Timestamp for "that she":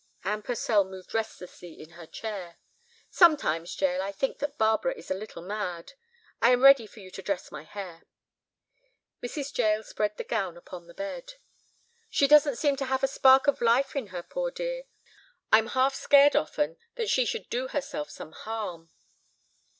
16.95-17.23